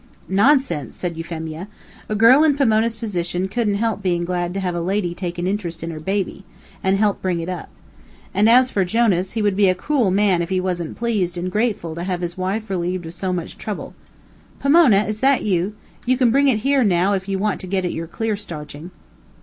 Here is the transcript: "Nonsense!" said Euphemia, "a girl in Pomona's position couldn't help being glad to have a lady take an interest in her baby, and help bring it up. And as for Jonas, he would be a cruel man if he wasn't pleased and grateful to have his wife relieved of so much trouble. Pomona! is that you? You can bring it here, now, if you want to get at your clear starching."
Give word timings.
"Nonsense!" 0.27 0.95
said 0.95 1.15
Euphemia, 1.15 1.67
"a 2.09 2.15
girl 2.15 2.43
in 2.43 2.57
Pomona's 2.57 2.95
position 2.95 3.47
couldn't 3.47 3.75
help 3.75 4.01
being 4.01 4.25
glad 4.25 4.51
to 4.55 4.59
have 4.59 4.73
a 4.73 4.81
lady 4.81 5.13
take 5.13 5.37
an 5.37 5.45
interest 5.45 5.83
in 5.83 5.91
her 5.91 5.99
baby, 5.99 6.43
and 6.83 6.97
help 6.97 7.21
bring 7.21 7.39
it 7.39 7.47
up. 7.47 7.69
And 8.33 8.49
as 8.49 8.71
for 8.71 8.83
Jonas, 8.83 9.33
he 9.33 9.43
would 9.43 9.55
be 9.55 9.69
a 9.69 9.75
cruel 9.75 10.09
man 10.09 10.41
if 10.41 10.49
he 10.49 10.59
wasn't 10.59 10.97
pleased 10.97 11.37
and 11.37 11.51
grateful 11.51 11.93
to 11.93 12.03
have 12.03 12.21
his 12.21 12.35
wife 12.35 12.67
relieved 12.71 13.05
of 13.05 13.13
so 13.13 13.31
much 13.31 13.59
trouble. 13.59 13.93
Pomona! 14.59 15.03
is 15.03 15.19
that 15.19 15.43
you? 15.43 15.75
You 16.07 16.17
can 16.17 16.31
bring 16.31 16.47
it 16.47 16.61
here, 16.61 16.83
now, 16.83 17.13
if 17.13 17.27
you 17.27 17.37
want 17.37 17.61
to 17.61 17.67
get 17.67 17.85
at 17.85 17.93
your 17.93 18.07
clear 18.07 18.35
starching." 18.35 18.89